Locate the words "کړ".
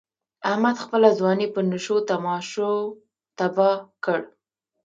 4.03-4.19